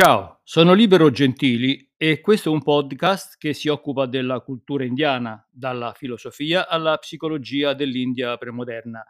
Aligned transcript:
Ciao, 0.00 0.42
sono 0.44 0.74
Libero 0.74 1.10
Gentili 1.10 1.90
e 1.96 2.20
questo 2.20 2.50
è 2.50 2.52
un 2.52 2.62
podcast 2.62 3.36
che 3.36 3.52
si 3.52 3.66
occupa 3.66 4.06
della 4.06 4.38
cultura 4.38 4.84
indiana, 4.84 5.44
dalla 5.50 5.92
filosofia 5.92 6.68
alla 6.68 6.96
psicologia 6.98 7.74
dell'India 7.74 8.36
premoderna. 8.36 9.04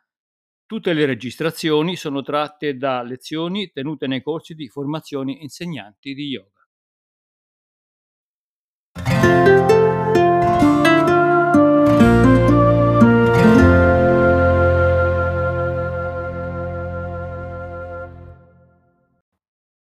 Tutte 0.64 0.94
le 0.94 1.04
registrazioni 1.04 1.94
sono 1.94 2.22
tratte 2.22 2.78
da 2.78 3.02
lezioni 3.02 3.70
tenute 3.70 4.06
nei 4.06 4.22
corsi 4.22 4.54
di 4.54 4.66
formazione 4.68 5.32
insegnanti 5.32 6.14
di 6.14 6.28
yoga. 6.28 6.57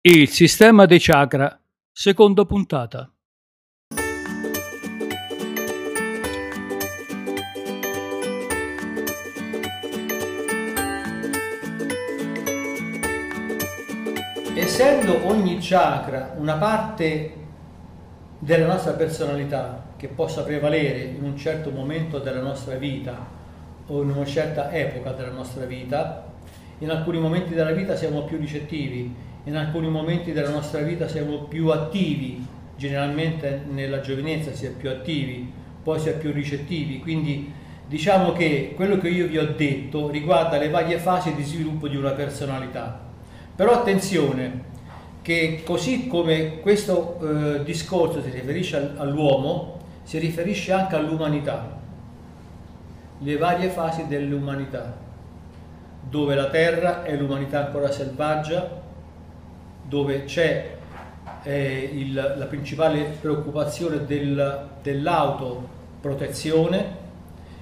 Il 0.10 0.30
sistema 0.30 0.86
dei 0.86 1.00
chakra, 1.02 1.60
seconda 1.92 2.46
puntata. 2.46 3.12
Essendo 14.56 15.28
ogni 15.28 15.58
chakra 15.60 16.36
una 16.38 16.56
parte 16.56 17.34
della 18.40 18.68
nostra 18.68 18.94
personalità 18.94 19.88
che 19.98 20.08
possa 20.08 20.44
prevalere 20.44 21.02
in 21.02 21.24
un 21.26 21.36
certo 21.36 21.70
momento 21.70 22.20
della 22.20 22.40
nostra 22.40 22.76
vita 22.76 23.28
o 23.88 24.02
in 24.04 24.12
una 24.12 24.26
certa 24.26 24.72
epoca 24.72 25.12
della 25.12 25.32
nostra 25.32 25.66
vita, 25.66 26.32
in 26.78 26.92
alcuni 26.92 27.20
momenti 27.20 27.54
della 27.54 27.74
vita 27.74 27.98
siamo 27.98 28.24
più 28.24 28.38
ricettivi, 28.38 29.36
in 29.48 29.56
alcuni 29.56 29.88
momenti 29.88 30.34
della 30.34 30.50
nostra 30.50 30.82
vita 30.82 31.08
siamo 31.08 31.44
più 31.44 31.70
attivi, 31.70 32.46
generalmente 32.76 33.62
nella 33.70 34.02
giovinezza 34.02 34.52
si 34.52 34.66
è 34.66 34.72
più 34.72 34.90
attivi, 34.90 35.50
poi 35.82 36.02
si 36.02 36.10
è 36.10 36.18
più 36.18 36.34
ricettivi, 36.34 37.00
quindi 37.00 37.50
diciamo 37.88 38.34
che 38.34 38.74
quello 38.76 38.98
che 38.98 39.08
io 39.08 39.26
vi 39.26 39.38
ho 39.38 39.54
detto 39.56 40.10
riguarda 40.10 40.58
le 40.58 40.70
varie 40.70 40.98
fasi 40.98 41.34
di 41.34 41.44
sviluppo 41.44 41.88
di 41.88 41.96
una 41.96 42.12
personalità. 42.12 43.06
Però 43.56 43.72
attenzione 43.72 44.66
che 45.22 45.62
così 45.64 46.08
come 46.08 46.60
questo 46.60 47.18
eh, 47.22 47.64
discorso 47.64 48.22
si 48.22 48.30
riferisce 48.30 48.96
all'uomo, 48.98 49.80
si 50.04 50.20
riferisce 50.20 50.74
anche 50.74 50.96
all'umanità, 50.96 51.80
le 53.20 53.38
varie 53.38 53.70
fasi 53.70 54.08
dell'umanità, 54.08 54.94
dove 56.02 56.36
la 56.36 56.50
terra 56.50 57.04
è 57.04 57.16
l'umanità 57.16 57.68
ancora 57.68 57.90
selvaggia, 57.90 58.77
dove 59.88 60.26
c'è 60.26 60.76
eh, 61.44 61.90
il, 61.94 62.14
la 62.14 62.46
principale 62.46 63.16
preoccupazione 63.22 64.06
del, 64.06 64.68
dell'autoprotezione 64.82 67.06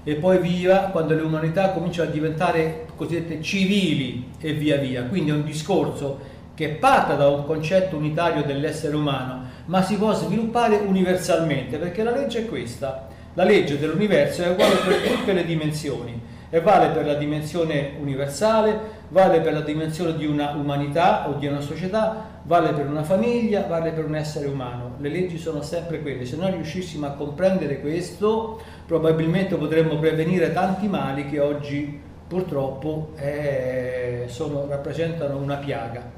e 0.04 0.16
poi 0.16 0.40
via 0.40 0.90
quando 0.92 1.14
le 1.16 1.22
umanità 1.22 1.72
cominciano 1.72 2.10
a 2.10 2.12
diventare 2.12 2.88
cosiddette 2.96 3.42
civili 3.42 4.32
e 4.40 4.54
via 4.54 4.78
via. 4.78 5.04
Quindi 5.04 5.32
è 5.32 5.34
un 5.34 5.44
discorso 5.44 6.34
che 6.54 6.70
parte 6.70 7.18
da 7.18 7.28
un 7.28 7.44
concetto 7.46 7.98
unitario 7.98 8.44
dell'essere 8.44 8.96
umano, 8.96 9.44
ma 9.66 9.84
si 9.84 9.98
può 9.98 10.14
sviluppare 10.14 10.78
universalmente, 10.78 11.78
perché 11.78 12.02
la 12.04 12.12
legge 12.12 12.40
è 12.40 12.46
questa. 12.46 13.10
La 13.34 13.44
legge 13.44 13.78
dell'universo 13.78 14.44
è 14.44 14.50
uguale 14.50 14.76
per 14.76 15.02
tutte 15.02 15.34
le 15.34 15.46
dimensioni 15.46 16.22
e 16.50 16.62
vale 16.62 16.94
per 16.94 17.06
la 17.06 17.16
dimensione 17.16 17.96
universale, 18.00 18.95
vale 19.10 19.42
per 19.42 19.54
la 19.54 19.62
dimensione 19.62 20.16
di 20.16 20.26
una 20.26 20.52
umanità 20.52 21.30
o 21.30 21.34
di 21.34 21.48
una 21.48 21.62
società, 21.62 22.40
vale 22.44 22.74
per 22.74 22.88
una 22.88 23.04
famiglia, 23.04 23.66
vale 23.68 23.92
per 23.92 24.06
un 24.06 24.16
essere 24.16 24.48
umano. 24.48 24.96
Le 25.00 25.10
leggi 25.10 25.38
sono 25.38 25.62
sempre 25.62 26.02
quelle. 26.02 26.26
Se 26.26 26.36
noi 26.36 26.52
riuscissimo 26.52 27.06
a 27.06 27.12
comprendere 27.12 27.80
questo, 27.82 28.62
probabilmente 28.86 29.56
potremmo 29.56 29.98
prevenire 29.98 30.54
tanti 30.54 30.88
mali 30.88 31.28
che 31.28 31.40
oggi 31.40 32.00
purtroppo 32.28 33.12
eh, 33.18 34.26
sono, 34.28 34.66
rappresentano 34.68 35.38
una 35.38 35.58
piaga. 35.58 36.12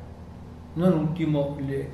Non 0.73 0.93
ultimo 0.93 1.57
le, 1.65 1.89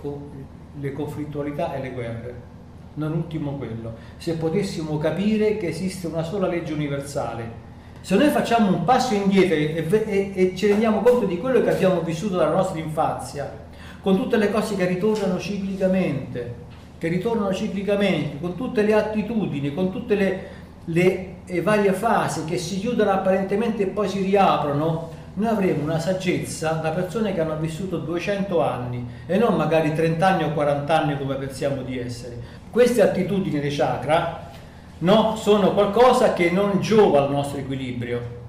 le 0.80 0.92
conflittualità 0.92 1.74
e 1.74 1.82
le 1.82 1.92
guerre 1.92 2.52
non 2.96 3.12
ultimo 3.14 3.54
quello, 3.58 3.96
se 4.18 4.36
potessimo 4.36 4.98
capire 4.98 5.58
che 5.58 5.70
esiste 5.70 6.08
una 6.08 6.22
sola 6.22 6.48
legge 6.48 6.74
universale 6.74 7.63
se 8.04 8.18
noi 8.18 8.32
facciamo 8.32 8.68
un 8.68 8.84
passo 8.84 9.14
indietro 9.14 9.56
e, 9.56 9.88
e, 9.88 10.32
e, 10.36 10.56
ci 10.58 10.68
rendiamo 10.68 11.00
conto 11.00 11.26
di 11.26 11.38
quello 11.38 11.62
che 11.62 11.72
abbiamo 11.72 12.02
vissuto 12.02 12.36
dalla 12.36 12.52
nostra 12.52 12.78
infanzia, 12.78 13.50
con 14.02 14.18
tutte 14.18 14.36
le 14.36 14.52
cose 14.52 14.76
che 14.76 14.86
ritornano 14.86 15.40
ciclicamente, 15.40 16.54
che 16.98 17.08
ritornano 17.08 17.54
ciclicamente, 17.54 18.42
con 18.42 18.58
tutte 18.58 18.82
le 18.82 18.94
attitudini, 18.94 19.74
con 19.74 19.90
tutte 19.90 20.16
le, 20.16 20.48
le 20.84 21.36
varie 21.62 21.94
fasi 21.94 22.44
che 22.44 22.58
si 22.58 22.78
chiudono 22.78 23.10
apparentemente 23.10 23.84
e 23.84 23.88
poi 23.88 24.10
si 24.10 24.22
riaprono, 24.22 25.10
noi 25.36 25.48
avremo 25.48 25.84
una 25.84 25.98
saggezza 25.98 26.72
da 26.74 26.90
persone 26.90 27.34
che 27.34 27.40
hanno 27.40 27.56
vissuto 27.56 28.00
200 28.00 28.62
anni 28.62 29.08
e 29.26 29.38
non 29.38 29.56
magari 29.56 29.94
30 29.94 30.28
anni 30.28 30.44
o 30.44 30.52
40 30.52 31.02
anni 31.02 31.18
come 31.18 31.36
pensiamo 31.36 31.82
di 31.84 31.98
essere. 31.98 32.38
Queste 32.70 33.02
attitudini 33.02 33.62
dei 33.62 33.74
chakra 33.74 34.52
no? 35.04 35.36
sono 35.36 35.74
qualcosa 35.74 36.34
che 36.34 36.50
non 36.52 36.80
giova 36.82 37.24
al 37.24 37.32
nostro 37.32 37.60
equilibrio. 37.60 38.42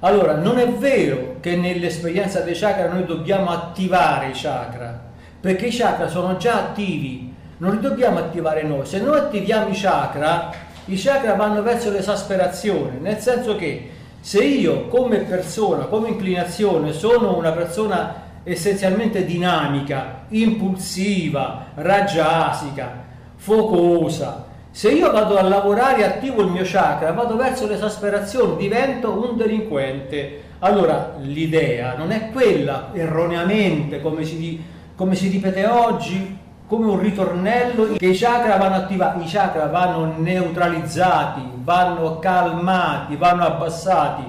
Allora, 0.00 0.36
non 0.36 0.58
è 0.58 0.68
vero 0.68 1.36
che 1.40 1.56
nell'esperienza 1.56 2.40
dei 2.40 2.54
chakra 2.54 2.88
noi 2.88 3.04
dobbiamo 3.04 3.50
attivare 3.50 4.28
i 4.28 4.32
chakra, 4.32 5.08
perché 5.40 5.66
i 5.66 5.76
chakra 5.76 6.08
sono 6.08 6.36
già 6.36 6.54
attivi, 6.54 7.34
non 7.58 7.74
li 7.74 7.80
dobbiamo 7.80 8.18
attivare 8.18 8.62
noi. 8.62 8.86
Se 8.86 9.00
noi 9.00 9.18
attiviamo 9.18 9.68
i 9.68 9.74
chakra, 9.74 10.50
i 10.86 10.96
chakra 10.96 11.34
vanno 11.34 11.62
verso 11.62 11.90
l'esasperazione, 11.90 12.98
nel 12.98 13.18
senso 13.18 13.56
che 13.56 13.90
se 14.20 14.42
io 14.42 14.88
come 14.88 15.18
persona, 15.18 15.84
come 15.84 16.08
inclinazione, 16.08 16.92
sono 16.92 17.36
una 17.36 17.52
persona 17.52 18.28
essenzialmente 18.42 19.26
dinamica, 19.26 20.24
impulsiva, 20.28 21.66
raggiasica, 21.74 23.04
focosa, 23.36 24.48
se 24.72 24.90
io 24.92 25.10
vado 25.10 25.36
a 25.36 25.42
lavorare 25.42 26.00
e 26.00 26.04
attivo 26.04 26.42
il 26.42 26.50
mio 26.50 26.62
chakra, 26.64 27.12
vado 27.12 27.36
verso 27.36 27.66
l'esasperazione, 27.66 28.56
divento 28.56 29.10
un 29.10 29.36
delinquente. 29.36 30.42
Allora 30.60 31.14
l'idea 31.18 31.96
non 31.96 32.12
è 32.12 32.30
quella 32.30 32.90
erroneamente, 32.92 34.00
come 34.00 34.24
si, 34.24 34.62
come 34.94 35.16
si 35.16 35.28
ripete 35.28 35.66
oggi, 35.66 36.38
come 36.68 36.86
un 36.86 37.00
ritornello, 37.00 37.94
che 37.96 38.06
i 38.06 38.16
chakra 38.16 38.56
vanno 38.58 38.76
attivati, 38.76 39.24
i 39.24 39.28
chakra 39.28 39.66
vanno 39.66 40.14
neutralizzati, 40.18 41.40
vanno 41.64 42.20
calmati, 42.20 43.16
vanno 43.16 43.44
abbassati, 43.44 44.22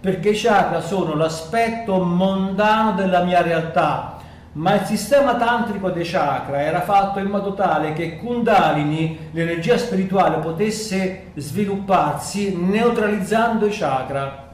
perché 0.00 0.30
i 0.30 0.36
chakra 0.36 0.80
sono 0.80 1.14
l'aspetto 1.14 2.02
mondano 2.02 2.94
della 2.94 3.22
mia 3.22 3.40
realtà 3.40 4.15
ma 4.56 4.74
il 4.74 4.86
sistema 4.86 5.36
tantrico 5.36 5.90
dei 5.90 6.04
chakra 6.04 6.62
era 6.62 6.80
fatto 6.80 7.18
in 7.18 7.26
modo 7.26 7.52
tale 7.52 7.92
che 7.92 8.16
Kundalini, 8.16 9.28
l'energia 9.32 9.76
spirituale, 9.76 10.38
potesse 10.38 11.32
svilupparsi 11.34 12.56
neutralizzando 12.56 13.66
i 13.66 13.70
chakra. 13.70 14.44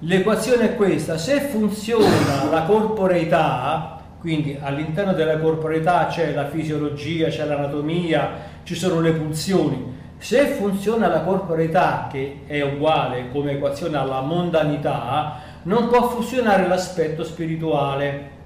L'equazione 0.00 0.70
è 0.70 0.76
questa, 0.76 1.18
se 1.18 1.40
funziona 1.40 2.44
la 2.50 2.62
corporeità, 2.62 4.00
quindi 4.18 4.56
all'interno 4.58 5.12
della 5.12 5.38
corporeità 5.38 6.06
c'è 6.06 6.32
la 6.32 6.48
fisiologia, 6.48 7.28
c'è 7.28 7.44
l'anatomia, 7.44 8.30
ci 8.62 8.74
sono 8.74 9.00
le 9.00 9.12
pulsioni, 9.12 9.98
se 10.16 10.46
funziona 10.46 11.08
la 11.08 11.20
corporeità, 11.20 12.08
che 12.10 12.40
è 12.46 12.62
uguale 12.62 13.28
come 13.30 13.52
equazione 13.52 13.98
alla 13.98 14.22
mondanità, 14.22 15.40
non 15.64 15.88
può 15.88 16.08
funzionare 16.08 16.66
l'aspetto 16.66 17.22
spirituale 17.22 18.38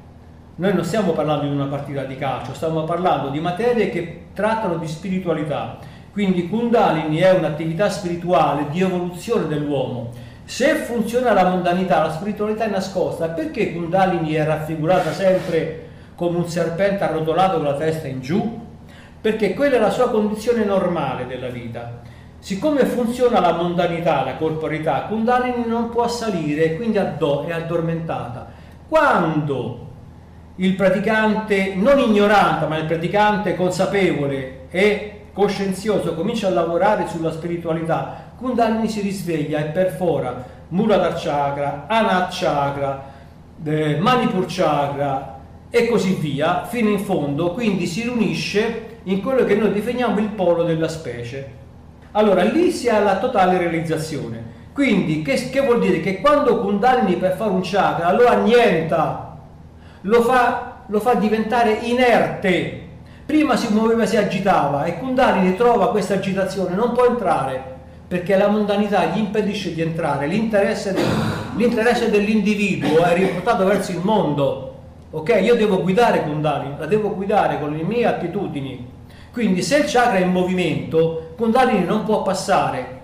noi 0.57 0.73
non 0.73 0.85
stiamo 0.85 1.13
parlando 1.13 1.47
di 1.47 1.53
una 1.53 1.67
partita 1.67 2.05
di 2.05 2.17
calcio, 2.17 2.55
stiamo 2.55 2.85
parlando 2.85 3.29
di 3.29 3.41
materie 3.41 3.91
che 3.91 4.27
trattano 4.35 4.77
di 4.77 4.87
spiritualità. 4.87 5.79
Quindi 6.13 6.49
Kundalini 6.49 7.17
è 7.17 7.33
un'attività 7.33 7.91
spirituale 7.91 8.67
di 8.71 8.81
evoluzione 8.81 9.49
dell'uomo. 9.49 10.13
Se 10.45 10.77
funziona 10.77 11.33
la 11.33 11.49
mondanità, 11.49 12.03
la 12.05 12.13
spiritualità 12.13 12.67
è 12.67 12.71
nascosta, 12.71 13.31
perché 13.31 13.73
Kundalini 13.73 14.35
è 14.35 14.45
raffigurata 14.45 15.11
sempre 15.11 15.89
come 16.15 16.39
un 16.39 16.49
serpente 16.49 17.03
arrotolato 17.03 17.57
con 17.57 17.65
la 17.65 17.75
testa 17.75 18.07
in 18.07 18.21
giù? 18.21 18.61
Perché 19.21 19.55
quella 19.55 19.77
è 19.77 19.81
la 19.81 19.91
sua 19.91 20.09
condizione 20.11 20.65
normale 20.65 21.27
della 21.27 21.49
vita. 21.49 22.03
Siccome 22.39 22.85
funziona 22.85 23.41
la 23.41 23.55
mondanità, 23.55 24.23
la 24.23 24.37
corporità, 24.37 25.07
Kundalini 25.09 25.67
non 25.67 25.89
può 25.89 26.07
salire 26.07 26.65
e 26.65 26.77
quindi 26.77 26.99
è 26.99 27.53
addormentata. 27.53 28.53
Quando 28.87 29.84
il 30.57 30.75
praticante 30.75 31.75
non 31.75 31.99
ignorante, 31.99 32.67
ma 32.67 32.79
il 32.79 32.85
praticante 32.85 33.57
consapevole 33.57 34.67
e 34.71 35.15
coscienzioso 35.33 36.15
comincia 36.15 36.47
a 36.47 36.51
lavorare 36.51 37.09
sulla 37.09 37.33
spiritualità, 37.33 38.33
Kundalini 38.37 38.89
si 38.89 39.01
risveglia 39.01 39.59
e 39.59 39.65
perfora 39.65 40.45
Muladhara 40.69 41.15
Chakra, 41.15 41.85
Anat 41.89 42.29
Chakra, 42.33 43.05
eh, 43.65 43.97
Manipur 43.99 44.45
Chakra 44.47 45.39
e 45.71 45.89
così 45.89 46.15
via, 46.15 46.65
fino 46.65 46.89
in 46.89 47.01
fondo, 47.01 47.53
quindi 47.53 47.87
si 47.87 48.03
riunisce 48.03 48.99
in 49.05 49.21
quello 49.23 49.45
che 49.45 49.57
noi 49.57 49.73
definiamo 49.73 50.21
il 50.21 50.29
polo 50.29 50.63
della 50.63 50.89
specie. 50.89 51.63
Allora 52.13 52.45
lì 52.45 52.71
si 52.71 52.89
ha 52.89 53.01
la 53.01 53.19
totale 53.19 53.59
realizzazione. 53.59 54.53
Quindi 54.73 55.23
che, 55.23 55.51
che 55.51 55.61
vuol 55.61 55.81
dire? 55.81 56.01
Che 56.01 56.21
quando 56.21 56.61
Kundalini 56.61 57.17
per 57.17 57.37
fare 57.37 57.51
un 57.51 57.61
chakra 57.63 58.13
lo 58.13 58.27
annienta, 58.27 59.24
lo 60.05 60.23
fa, 60.23 60.83
lo 60.87 61.01
fa 61.01 61.15
diventare 61.15 61.73
inerte. 61.83 62.81
Prima 63.27 63.57
si 63.57 63.73
muoveva, 63.73 64.07
si 64.07 64.17
agitava 64.17 64.85
e 64.85 64.99
Kundalini 64.99 65.57
trova 65.57 65.91
questa 65.91 66.15
agitazione, 66.15 66.75
non 66.75 66.93
può 66.93 67.07
entrare 67.07 67.73
perché 68.07 68.37
la 68.37 68.49
mondanità 68.49 69.07
gli 69.07 69.19
impedisce 69.19 69.73
di 69.73 69.81
entrare, 69.81 70.27
l'interesse, 70.27 70.93
del, 70.93 71.05
l'interesse 71.57 72.11
dell'individuo 72.11 73.03
è 73.03 73.15
riportato 73.15 73.65
verso 73.65 73.93
il 73.93 74.01
mondo. 74.03 74.73
Ok? 75.11 75.39
Io 75.43 75.55
devo 75.55 75.81
guidare 75.83 76.23
Kundalini, 76.23 76.75
la 76.79 76.87
devo 76.87 77.15
guidare 77.15 77.59
con 77.59 77.73
le 77.73 77.83
mie 77.83 78.05
attitudini. 78.05 78.87
Quindi 79.33 79.63
se 79.63 79.79
il 79.79 79.85
chakra 79.87 80.19
è 80.19 80.21
in 80.21 80.31
movimento, 80.31 81.33
Kundalini 81.37 81.85
non 81.85 82.05
può 82.05 82.23
passare. 82.23 83.01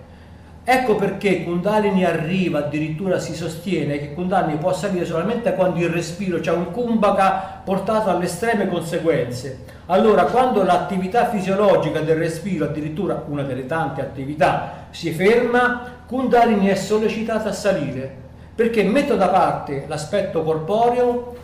Ecco 0.72 0.94
perché 0.94 1.42
Kundalini 1.42 2.04
arriva, 2.04 2.60
addirittura 2.60 3.18
si 3.18 3.34
sostiene 3.34 3.98
che 3.98 4.14
Kundalini 4.14 4.56
può 4.56 4.72
salire 4.72 5.04
solamente 5.04 5.52
quando 5.54 5.80
il 5.80 5.88
respiro 5.88 6.38
c'è 6.38 6.52
un 6.52 6.70
kumbhaka 6.70 7.62
portato 7.64 8.08
alle 8.08 8.26
estreme 8.26 8.68
conseguenze. 8.68 9.64
Allora, 9.86 10.26
quando 10.26 10.62
l'attività 10.62 11.28
fisiologica 11.28 11.98
del 11.98 12.18
respiro, 12.18 12.66
addirittura 12.66 13.20
una 13.26 13.42
delle 13.42 13.66
tante 13.66 14.00
attività, 14.00 14.86
si 14.90 15.10
ferma, 15.10 16.04
Kundalini 16.06 16.68
è 16.68 16.76
sollecitata 16.76 17.48
a 17.48 17.52
salire, 17.52 18.14
perché 18.54 18.84
metto 18.84 19.16
da 19.16 19.26
parte 19.26 19.86
l'aspetto 19.88 20.44
corporeo 20.44 21.34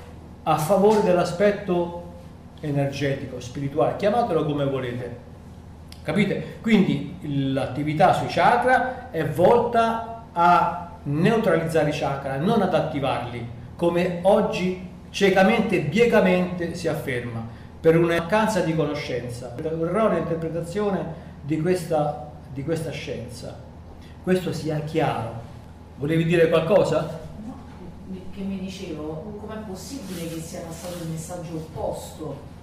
a 0.44 0.56
favore 0.56 1.02
dell'aspetto 1.02 2.02
energetico, 2.61 3.40
spirituale, 3.40 3.96
chiamatelo 3.96 4.44
come 4.44 4.67
volete. 4.67 5.36
Capite? 6.06 6.58
Quindi 6.61 7.53
l'attività 7.53 8.12
sui 8.12 8.29
chakra 8.29 9.11
è 9.11 9.26
volta 9.26 10.26
a 10.31 10.93
neutralizzare 11.03 11.91
i 11.91 11.93
chakra, 11.93 12.37
non 12.37 12.62
ad 12.62 12.73
attivarli, 12.73 13.44
come 13.75 14.20
oggi 14.23 14.88
ciecamente 15.11 15.79
e 15.79 15.81
biecamente 15.81 16.76
si 16.76 16.87
afferma, 16.87 17.44
per 17.81 17.97
una 17.97 18.19
mancanza 18.19 18.61
di 18.61 18.73
conoscenza, 18.76 19.49
per 19.49 19.73
un 19.73 19.85
errore 19.85 20.14
di 20.14 20.20
interpretazione 20.20 21.05
di 21.43 21.61
questa, 21.61 22.31
di 22.53 22.62
questa 22.62 22.93
scienza. 22.93 23.58
Questo 24.23 24.53
sia 24.53 24.79
chiaro. 24.82 25.41
Volevi 25.97 26.25
dire 26.25 26.49
qualcosa? 26.49 27.19
No, 27.44 27.56
che 28.32 28.43
mi 28.43 28.61
dicevo, 28.61 29.41
com'è 29.44 29.58
possibile 29.67 30.29
che 30.29 30.41
sia 30.41 30.61
passato 30.61 31.03
il 31.03 31.11
messaggio 31.11 31.56
opposto? 31.56 32.55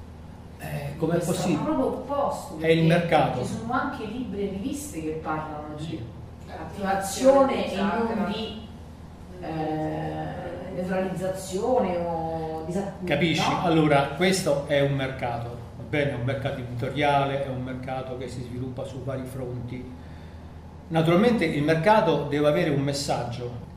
Eh, 0.60 0.96
com'è 0.98 1.18
possibile? 1.18 1.60
È 1.60 1.64
proprio 1.64 1.86
opposto. 1.88 2.58
È 2.60 2.68
il 2.68 2.86
mercato. 2.86 3.46
Ci 3.46 3.54
sono 3.54 3.74
anche 3.74 4.06
libri 4.06 4.48
e 4.48 4.50
riviste 4.52 5.02
che 5.02 5.20
parlano 5.24 5.76
di 5.78 6.00
attivazione 6.48 7.72
e 7.72 7.76
non 7.76 8.32
di 8.32 8.68
eh, 9.42 10.74
neutralizzazione 10.76 11.98
o 11.98 12.64
disattivazione. 12.66 13.08
Capisci? 13.08 13.50
no? 13.50 13.64
Allora, 13.64 14.10
questo 14.16 14.66
è 14.68 14.82
un 14.82 14.94
mercato, 14.94 15.58
va 15.78 15.84
bene? 15.90 16.12
È 16.12 16.16
un 16.16 16.24
mercato 16.24 16.60
editoriale, 16.60 17.46
è 17.46 17.50
un 17.50 17.64
mercato 17.64 18.18
che 18.18 18.28
si 18.28 18.42
sviluppa 18.42 18.84
su 18.84 19.04
vari 19.04 19.26
fronti. 19.26 19.92
Naturalmente 20.88 21.46
il 21.46 21.64
mercato 21.64 22.24
deve 22.30 22.48
avere 22.48 22.70
un 22.70 22.82
messaggio. 22.82 23.72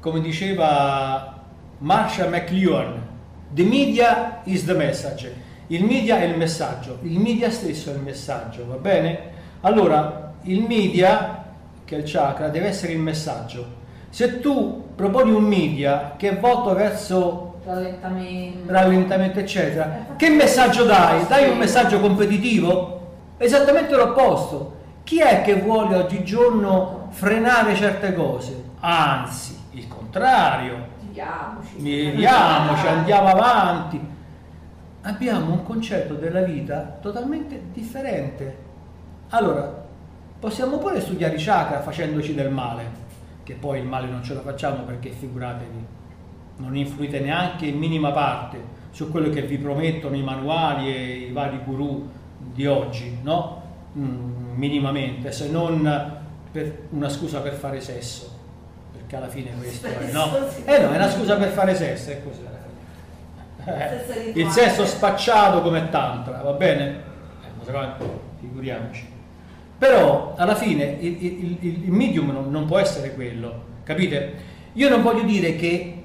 Come 0.00 0.20
diceva 0.20 1.42
Marshall 1.78 2.30
McLuhan, 2.30 3.06
the 3.52 3.64
media 3.64 4.40
is 4.44 4.64
the 4.64 4.74
message. 4.74 5.46
Il 5.68 5.84
media 5.84 6.18
è 6.18 6.24
il 6.24 6.36
messaggio, 6.36 6.98
il 7.02 7.18
media 7.18 7.50
stesso 7.50 7.90
è 7.90 7.94
il 7.94 8.00
messaggio, 8.00 8.66
va 8.66 8.76
bene? 8.76 9.18
Allora, 9.60 10.32
il 10.42 10.62
media, 10.62 11.44
che 11.84 11.96
è 11.96 11.98
il 11.98 12.04
chakra, 12.10 12.48
deve 12.48 12.68
essere 12.68 12.92
il 12.92 13.00
messaggio. 13.00 13.76
Se 14.08 14.40
tu 14.40 14.84
proponi 14.94 15.32
un 15.32 15.44
media 15.44 16.14
che 16.16 16.30
è 16.30 16.38
volto 16.38 16.74
verso 16.74 17.60
Rallentamento. 17.64 18.72
rallentamento, 18.72 19.38
eccetera, 19.40 20.06
che 20.16 20.30
messaggio 20.30 20.84
dai? 20.84 21.26
Dai 21.26 21.50
un 21.50 21.58
messaggio 21.58 22.00
competitivo? 22.00 23.00
Esattamente 23.36 23.94
l'opposto. 23.94 24.76
Chi 25.04 25.20
è 25.20 25.42
che 25.42 25.56
vuole 25.56 25.96
oggigiorno 25.96 27.08
frenare 27.10 27.74
certe 27.74 28.14
cose? 28.14 28.64
Anzi, 28.80 29.58
il 29.72 29.86
contrario. 29.86 30.87
Vediamoci. 31.18 31.76
Vediamoci, 31.78 32.86
andiamo 32.86 33.28
avanti. 33.28 34.00
Abbiamo 35.02 35.52
un 35.52 35.62
concetto 35.64 36.14
della 36.14 36.42
vita 36.42 36.98
totalmente 37.00 37.60
differente. 37.72 38.66
Allora, 39.30 39.86
possiamo 40.38 40.78
pure 40.78 41.00
studiare 41.00 41.34
i 41.34 41.42
chakra 41.42 41.80
facendoci 41.80 42.34
del 42.34 42.50
male, 42.50 42.84
che 43.42 43.54
poi 43.54 43.80
il 43.80 43.86
male 43.86 44.08
non 44.08 44.22
ce 44.22 44.34
lo 44.34 44.40
facciamo 44.40 44.82
perché 44.84 45.10
figuratevi, 45.10 45.86
non 46.58 46.76
influite 46.76 47.20
neanche 47.20 47.66
in 47.66 47.78
minima 47.78 48.12
parte 48.12 48.76
su 48.90 49.10
quello 49.10 49.30
che 49.30 49.42
vi 49.42 49.58
promettono 49.58 50.14
i 50.14 50.22
manuali 50.22 50.94
e 50.94 51.16
i 51.28 51.32
vari 51.32 51.60
guru 51.64 52.08
di 52.38 52.66
oggi, 52.66 53.18
no? 53.22 53.62
Mm, 53.96 54.56
minimamente, 54.56 55.32
se 55.32 55.50
non 55.50 56.16
per 56.50 56.86
una 56.90 57.08
scusa 57.08 57.40
per 57.40 57.54
fare 57.54 57.80
sesso, 57.80 58.37
perché 58.92 59.16
alla 59.16 59.28
fine 59.28 59.50
questo 59.58 59.86
è, 59.86 60.10
no? 60.12 60.30
Eh 60.64 60.78
no, 60.80 60.90
è 60.92 60.96
una 60.96 61.10
scusa 61.10 61.36
per 61.36 61.48
fare 61.50 61.74
sesso, 61.74 62.10
è 62.10 62.22
così. 62.22 62.46
Eh, 63.64 64.30
il 64.34 64.48
sesso 64.50 64.86
spacciato 64.86 65.60
come 65.62 65.88
tantra, 65.90 66.40
va 66.42 66.52
bene? 66.52 66.86
Eh, 67.44 67.50
Figuriamoci. 68.40 69.06
Però 69.76 70.34
alla 70.36 70.54
fine 70.54 70.84
il, 71.00 71.22
il- 71.22 71.56
il- 71.60 71.84
il 71.84 71.90
medium 71.92 72.30
non, 72.30 72.50
non 72.50 72.64
può 72.66 72.78
essere 72.78 73.14
quello, 73.14 73.62
capite? 73.84 74.46
Io 74.72 74.88
non 74.88 75.02
voglio 75.02 75.22
dire 75.22 75.54
che 75.56 76.02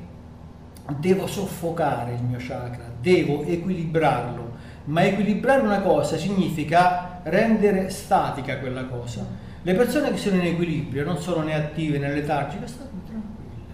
devo 1.00 1.26
soffocare 1.28 2.14
il 2.14 2.24
mio 2.24 2.38
chakra, 2.40 2.84
devo 3.00 3.44
equilibrarlo, 3.46 4.52
ma 4.86 5.04
equilibrare 5.06 5.62
una 5.62 5.80
cosa 5.82 6.18
significa 6.18 7.22
rendere 7.24 7.90
statica 7.90 8.58
quella 8.60 8.84
cosa. 8.86 9.26
Le 9.66 9.74
persone 9.76 10.12
che 10.12 10.18
sono 10.18 10.36
in 10.36 10.46
equilibrio 10.46 11.06
non 11.06 11.18
sono 11.18 11.42
né 11.42 11.56
attive 11.56 11.98
né 11.98 12.14
letargiche, 12.14 12.68
stanno 12.68 13.02
tranquille, 13.06 13.74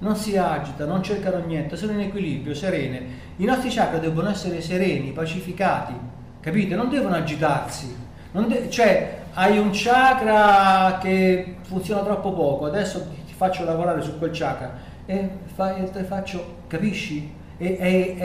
non 0.00 0.14
si 0.14 0.36
agitano, 0.36 0.92
non 0.92 1.02
cercano 1.02 1.44
niente, 1.46 1.76
sono 1.76 1.92
in 1.92 2.00
equilibrio, 2.00 2.54
serene. 2.54 3.00
I 3.36 3.44
nostri 3.46 3.70
chakra 3.70 3.98
devono 3.98 4.28
essere 4.28 4.60
sereni, 4.60 5.12
pacificati, 5.12 5.94
capite? 6.40 6.74
Non 6.74 6.90
devono 6.90 7.14
agitarsi. 7.14 7.96
Non 8.32 8.48
de- 8.48 8.68
cioè, 8.68 9.18
hai 9.32 9.56
un 9.58 9.70
chakra 9.72 10.98
che 11.00 11.56
funziona 11.62 12.02
troppo 12.02 12.32
poco, 12.32 12.66
adesso 12.66 13.08
ti 13.26 13.32
faccio 13.32 13.64
lavorare 13.64 14.02
su 14.02 14.18
quel 14.18 14.30
chakra 14.32 14.72
e, 15.06 15.28
fa- 15.54 15.74
e 15.76 15.90
te 15.90 16.02
faccio, 16.04 16.56
capisci? 16.66 17.32
È, 17.60 17.76
è- 17.76 18.16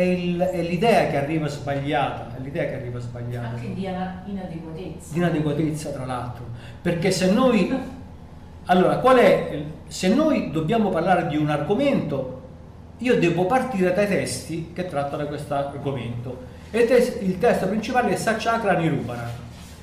è 0.50 0.62
l'idea 0.62 1.08
che 1.10 1.18
arriva 1.18 1.48
sbagliata, 1.50 2.38
è 2.38 2.40
l'idea 2.40 2.68
che 2.68 2.76
arriva 2.76 3.00
sbagliata. 3.00 3.48
Anche 3.48 3.74
di 3.74 3.84
inadeguatezza. 3.84 5.12
di 5.12 5.18
inadeguatezza 5.18 5.90
tra 5.90 6.06
l'altro. 6.06 6.46
Perché 6.82 7.12
se 7.12 7.32
noi 7.32 7.78
allora 8.68 8.98
qual 9.00 9.18
è 9.18 9.62
se 9.88 10.08
noi 10.08 10.52
dobbiamo 10.52 10.90
parlare 10.90 11.28
di 11.28 11.36
un 11.36 11.50
argomento 11.50 12.44
io 13.00 13.20
devo 13.20 13.46
partire 13.46 13.94
dai 13.94 14.08
testi 14.08 14.72
che 14.74 14.88
trattano 14.88 15.26
questo 15.26 15.54
argomento. 15.54 16.54
E 16.72 16.80
il, 16.80 16.88
tes- 16.88 17.18
il 17.20 17.38
testo 17.38 17.68
principale 17.68 18.12
è 18.12 18.16
Satchakra 18.16 18.78
Nirupana 18.78 19.30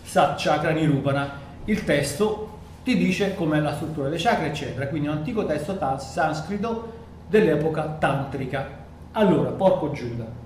Satchakra 0.03 0.71
Nirupana 0.71 1.31
il 1.67 1.85
testo 1.85 2.49
ti 2.83 2.97
dice 2.97 3.35
com'è 3.35 3.61
la 3.61 3.75
struttura 3.75 4.09
dei 4.09 4.19
chakra 4.19 4.47
eccetera. 4.47 4.87
Quindi 4.89 5.09
un 5.09 5.17
antico 5.19 5.45
testo 5.45 5.79
sanscrito 5.99 6.93
dell'epoca 7.29 7.83
tantrica 7.99 8.81
allora 9.13 9.51
porco 9.51 9.93
Giuda 9.93 10.41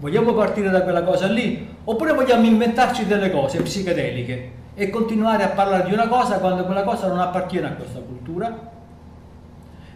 Vogliamo 0.00 0.32
partire 0.32 0.70
da 0.70 0.82
quella 0.82 1.02
cosa 1.02 1.26
lì? 1.26 1.68
Oppure 1.84 2.14
vogliamo 2.14 2.46
inventarci 2.46 3.04
delle 3.04 3.30
cose 3.30 3.60
psichedeliche 3.60 4.50
e 4.72 4.88
continuare 4.88 5.44
a 5.44 5.48
parlare 5.48 5.86
di 5.86 5.92
una 5.92 6.08
cosa 6.08 6.38
quando 6.38 6.64
quella 6.64 6.84
cosa 6.84 7.06
non 7.08 7.18
appartiene 7.18 7.66
a 7.66 7.72
questa 7.72 7.98
cultura? 7.98 8.70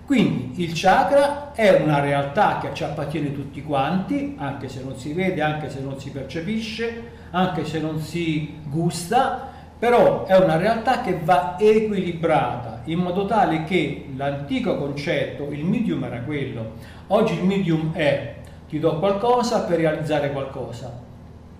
Quindi 0.04 0.62
il 0.62 0.73
chakra 0.75 1.52
è 1.54 1.80
una 1.80 2.00
realtà 2.00 2.58
che 2.58 2.75
ci 2.75 2.84
appartiene 2.84 3.32
tutti 3.32 3.62
quanti, 3.62 4.37
anche 4.38 4.68
se 4.68 4.82
non 4.82 4.94
si 4.99 5.14
vede, 5.14 5.40
anche 5.40 5.70
se 5.70 5.80
non 5.80 5.99
si 5.99 6.11
percepisce, 6.11 7.11
anche 7.30 7.64
se 7.64 7.80
non 7.80 7.99
si 7.99 8.58
gusta, 8.68 9.52
però 9.84 10.24
è 10.24 10.34
una 10.38 10.56
realtà 10.56 11.02
che 11.02 11.20
va 11.22 11.56
equilibrata 11.58 12.80
in 12.84 13.00
modo 13.00 13.26
tale 13.26 13.64
che 13.64 14.06
l'antico 14.16 14.78
concetto, 14.78 15.50
il 15.50 15.62
medium 15.62 16.02
era 16.04 16.20
quello, 16.20 16.70
oggi 17.08 17.34
il 17.34 17.44
medium 17.44 17.92
è 17.92 18.36
ti 18.66 18.78
do 18.78 18.98
qualcosa 18.98 19.64
per 19.64 19.76
realizzare 19.76 20.32
qualcosa. 20.32 20.90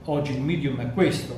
Oggi 0.07 0.33
il 0.33 0.41
medium 0.41 0.81
è 0.81 0.91
questo. 0.95 1.37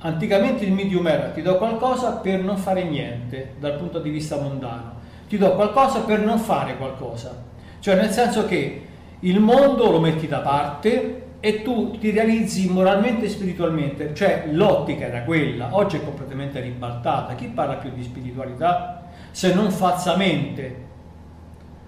Anticamente 0.00 0.64
il 0.64 0.72
medium 0.72 1.06
era 1.06 1.28
ti 1.28 1.42
do 1.42 1.56
qualcosa 1.58 2.14
per 2.14 2.40
non 2.40 2.56
fare 2.56 2.82
niente 2.82 3.54
dal 3.60 3.76
punto 3.76 4.00
di 4.00 4.10
vista 4.10 4.34
mondano. 4.34 4.94
Ti 5.28 5.38
do 5.38 5.54
qualcosa 5.54 6.00
per 6.00 6.18
non 6.18 6.40
fare 6.40 6.76
qualcosa. 6.76 7.40
Cioè 7.78 7.94
nel 7.94 8.10
senso 8.10 8.46
che 8.46 8.82
il 9.20 9.38
mondo 9.38 9.88
lo 9.88 10.00
metti 10.00 10.26
da 10.26 10.40
parte 10.40 11.28
e 11.40 11.62
tu 11.62 11.98
ti 11.98 12.10
realizzi 12.10 12.68
moralmente 12.68 13.24
e 13.24 13.28
spiritualmente, 13.30 14.14
cioè 14.14 14.44
l'ottica 14.50 15.06
era 15.06 15.22
quella, 15.22 15.68
oggi 15.72 15.96
è 15.96 16.04
completamente 16.04 16.60
ribaltata. 16.60 17.34
Chi 17.34 17.46
parla 17.46 17.74
più 17.74 17.90
di 17.94 18.02
spiritualità 18.02 19.04
se 19.30 19.54
non 19.54 19.70
falsamente? 19.70 20.88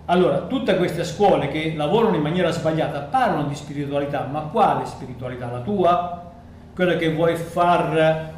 Allora, 0.06 0.40
tutte 0.40 0.76
queste 0.76 1.04
scuole 1.04 1.48
che 1.48 1.74
lavorano 1.76 2.16
in 2.16 2.22
maniera 2.22 2.50
sbagliata 2.50 3.00
parlano 3.00 3.46
di 3.46 3.54
spiritualità, 3.54 4.26
ma 4.30 4.40
quale 4.40 4.86
spiritualità? 4.86 5.50
La 5.50 5.60
tua? 5.60 6.32
Quella 6.74 6.96
che 6.96 7.12
vuoi 7.12 7.36
far 7.36 8.30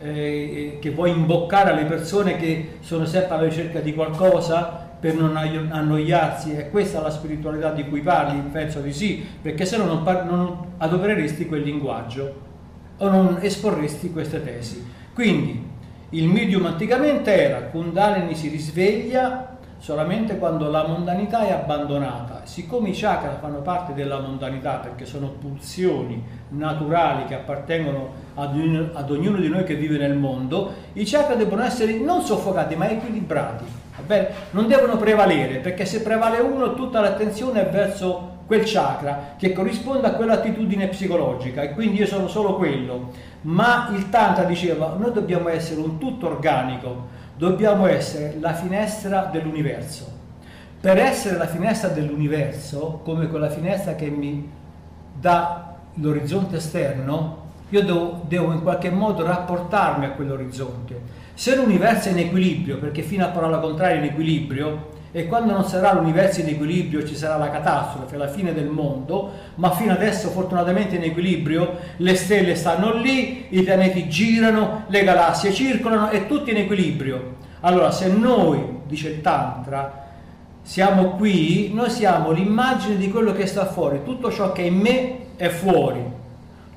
eh, 0.00 0.78
che 0.80 0.90
vuoi 0.90 1.10
imboccare 1.10 1.70
alle 1.70 1.84
persone 1.84 2.36
che 2.36 2.76
sono 2.80 3.04
sempre 3.04 3.34
alla 3.34 3.44
ricerca 3.44 3.80
di 3.80 3.94
qualcosa 3.94 4.87
per 5.00 5.14
non 5.14 5.36
annoiarsi, 5.36 6.52
è 6.52 6.70
questa 6.70 7.00
la 7.00 7.10
spiritualità 7.10 7.70
di 7.70 7.88
cui 7.88 8.00
parli? 8.00 8.40
Penso 8.50 8.80
di 8.80 8.92
sì, 8.92 9.24
perché 9.40 9.64
se 9.64 9.76
no 9.76 9.84
non, 9.84 10.02
non 10.02 10.58
adopereresti 10.78 11.46
quel 11.46 11.62
linguaggio 11.62 12.46
o 12.98 13.08
non 13.08 13.38
esporresti 13.40 14.10
queste 14.10 14.42
tesi. 14.42 14.84
Quindi 15.14 15.66
il 16.10 16.26
medium 16.26 16.66
anticamente 16.66 17.32
era 17.32 17.62
Kundalini 17.64 18.34
si 18.34 18.48
risveglia 18.48 19.56
solamente 19.78 20.38
quando 20.38 20.68
la 20.70 20.86
mondanità 20.86 21.46
è 21.46 21.52
abbandonata. 21.52 22.40
Siccome 22.44 22.88
i 22.88 22.92
chakra 22.92 23.38
fanno 23.40 23.60
parte 23.60 23.94
della 23.94 24.18
mondanità 24.18 24.76
perché 24.76 25.04
sono 25.04 25.28
pulsioni 25.28 26.22
naturali 26.50 27.26
che 27.26 27.34
appartengono 27.34 28.10
ad, 28.34 28.56
un, 28.56 28.90
ad 28.92 29.10
ognuno 29.10 29.38
di 29.38 29.48
noi 29.48 29.64
che 29.64 29.76
vive 29.76 29.98
nel 29.98 30.16
mondo, 30.16 30.72
i 30.94 31.04
chakra 31.04 31.36
devono 31.36 31.62
essere 31.62 31.96
non 31.98 32.22
soffocati 32.22 32.74
ma 32.74 32.88
equilibrati? 32.90 33.77
Non 34.50 34.68
devono 34.68 34.96
prevalere 34.96 35.58
perché 35.58 35.84
se 35.84 36.02
prevale 36.02 36.38
uno 36.38 36.74
tutta 36.74 37.00
l'attenzione 37.00 37.66
è 37.66 37.70
verso 37.70 38.36
quel 38.46 38.62
chakra 38.64 39.34
che 39.36 39.52
corrisponde 39.52 40.06
a 40.06 40.12
quell'attitudine 40.12 40.88
psicologica 40.88 41.60
e 41.62 41.74
quindi 41.74 41.98
io 41.98 42.06
sono 42.06 42.28
solo 42.28 42.56
quello. 42.56 43.10
Ma 43.42 43.90
il 43.94 44.08
Tantra 44.08 44.44
diceva 44.44 44.96
noi 44.98 45.12
dobbiamo 45.12 45.48
essere 45.48 45.80
un 45.80 45.98
tutto 45.98 46.26
organico, 46.26 47.08
dobbiamo 47.36 47.86
essere 47.86 48.36
la 48.40 48.54
finestra 48.54 49.28
dell'universo. 49.30 50.16
Per 50.80 50.96
essere 50.96 51.36
la 51.36 51.46
finestra 51.46 51.88
dell'universo, 51.88 53.00
come 53.04 53.26
quella 53.26 53.50
finestra 53.50 53.94
che 53.94 54.08
mi 54.08 54.50
dà 55.12 55.74
l'orizzonte 55.94 56.56
esterno, 56.56 57.46
io 57.70 57.84
devo, 57.84 58.22
devo 58.26 58.52
in 58.52 58.62
qualche 58.62 58.90
modo 58.90 59.26
rapportarmi 59.26 60.06
a 60.06 60.10
quell'orizzonte 60.12 61.17
se 61.38 61.54
l'universo 61.54 62.08
è 62.08 62.10
in 62.10 62.18
equilibrio, 62.18 62.78
perché 62.78 63.02
fino 63.02 63.24
a 63.24 63.28
parola 63.28 63.58
contraria 63.58 63.94
è 63.94 63.98
in 63.98 64.10
equilibrio, 64.10 64.88
e 65.12 65.28
quando 65.28 65.52
non 65.52 65.62
sarà 65.62 65.92
l'universo 65.92 66.40
in 66.40 66.48
equilibrio 66.48 67.06
ci 67.06 67.14
sarà 67.14 67.36
la 67.36 67.48
catastrofe, 67.48 68.16
la 68.16 68.26
fine 68.26 68.52
del 68.52 68.66
mondo, 68.66 69.30
ma 69.54 69.70
fino 69.70 69.92
adesso 69.92 70.30
fortunatamente 70.30 70.96
in 70.96 71.04
equilibrio, 71.04 71.76
le 71.98 72.16
stelle 72.16 72.56
stanno 72.56 72.92
lì, 72.92 73.46
i 73.50 73.62
pianeti 73.62 74.08
girano, 74.08 74.86
le 74.88 75.04
galassie 75.04 75.52
circolano, 75.52 76.08
è 76.08 76.26
tutto 76.26 76.50
in 76.50 76.56
equilibrio. 76.56 77.36
Allora 77.60 77.92
se 77.92 78.08
noi, 78.08 78.80
dice 78.88 79.10
il 79.10 79.20
Tantra, 79.20 80.06
siamo 80.62 81.10
qui, 81.10 81.70
noi 81.72 81.88
siamo 81.88 82.32
l'immagine 82.32 82.96
di 82.96 83.08
quello 83.12 83.32
che 83.32 83.46
sta 83.46 83.66
fuori, 83.66 84.00
tutto 84.02 84.32
ciò 84.32 84.50
che 84.50 84.62
è 84.62 84.66
in 84.66 84.76
me 84.76 85.18
è 85.36 85.46
fuori, 85.50 86.02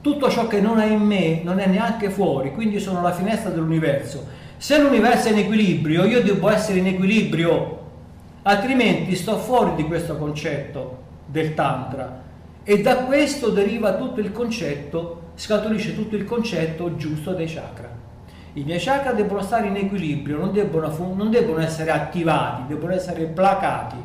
tutto 0.02 0.30
ciò 0.30 0.46
che 0.46 0.62
non 0.62 0.80
è 0.80 0.86
in 0.86 1.02
me 1.02 1.42
non 1.44 1.58
è 1.58 1.66
neanche 1.66 2.12
fuori, 2.12 2.52
quindi 2.52 2.80
sono 2.80 3.02
la 3.02 3.12
finestra 3.12 3.50
dell'universo 3.50 4.38
se 4.62 4.78
l'universo 4.78 5.28
è 5.28 5.32
in 5.32 5.40
equilibrio, 5.40 6.06
io 6.06 6.22
devo 6.22 6.48
essere 6.48 6.78
in 6.78 6.86
equilibrio, 6.86 7.80
altrimenti 8.44 9.16
sto 9.16 9.38
fuori 9.38 9.74
di 9.74 9.86
questo 9.86 10.18
concetto 10.18 10.98
del 11.26 11.56
Tantra. 11.56 12.22
E 12.62 12.80
da 12.80 12.98
questo 12.98 13.50
deriva 13.50 13.96
tutto 13.96 14.20
il 14.20 14.32
concetto, 14.32 15.32
scaturisce 15.34 15.96
tutto 15.96 16.16
il 16.16 16.26
concetto 16.26 16.96
giusto 16.96 17.34
dei 17.34 17.48
chakra. 17.48 17.90
I 18.54 18.64
miei 18.64 18.78
chakra 18.80 19.14
devono 19.14 19.42
stare 19.42 19.66
in 19.66 19.78
equilibrio, 19.78 20.38
non 20.38 20.52
debbono, 20.52 20.96
non 21.16 21.32
debbono 21.32 21.60
essere 21.60 21.90
attivati, 21.90 22.68
devono 22.68 22.94
essere 22.94 23.26
placati. 23.26 23.96